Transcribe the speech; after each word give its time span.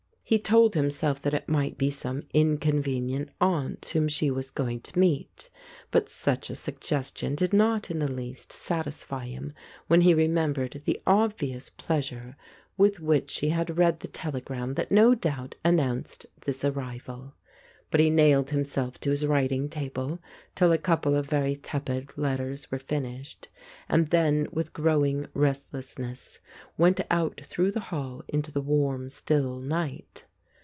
He 0.23 0.39
told 0.39 0.75
himself 0.75 1.21
that 1.23 1.33
it 1.33 1.49
might 1.49 1.77
be 1.77 1.91
some 1.91 2.23
inconvenient 2.33 3.31
aunt 3.41 3.83
whom 3.89 4.07
she 4.07 4.31
was 4.31 4.49
going 4.49 4.79
to 4.79 4.97
meet, 4.97 5.49
but 5.91 6.07
such 6.07 6.49
a 6.49 6.55
sug 6.55 6.79
gestion 6.79 7.35
did 7.35 7.51
rtot 7.51 7.91
in 7.91 7.99
the 7.99 8.07
least 8.09 8.53
satisfy 8.53 9.25
him 9.25 9.51
when 9.87 9.99
he 9.99 10.13
remefnbprprl 10.15 10.69
tj|g 10.71 11.01
obvious 11.05 11.69
pleasure 11.69 12.37
with 12.77 13.01
which 13.01 13.29
she 13.29 13.49
had 13.49 13.69
199 13.69 13.75
The 13.75 13.75
Ape 13.75 13.79
read 13.81 13.99
the 13.99 14.17
telegram 14.17 14.73
that 14.75 14.89
no 14.89 15.13
doubt 15.13 15.55
announced 15.65 16.27
this 16.45 16.63
arrival. 16.63 17.33
But 17.89 17.99
he 17.99 18.09
nailed 18.09 18.51
himself 18.51 19.01
to 19.01 19.09
his 19.09 19.25
writing 19.27 19.67
table 19.67 20.19
till 20.55 20.71
a 20.71 20.77
couple 20.77 21.13
of 21.13 21.27
very 21.29 21.57
tepid 21.57 22.17
letters 22.17 22.71
were 22.71 22.79
finished, 22.79 23.49
and 23.89 24.07
then, 24.11 24.47
with 24.49 24.71
growing 24.71 25.27
restlessness, 25.33 26.39
went 26.77 27.01
out 27.11 27.41
through 27.43 27.71
the 27.71 27.81
hall 27.91 28.23
into 28.29 28.49
the 28.49 28.61
warm, 28.61 29.09
still 29.09 29.59
night. 29.59 30.23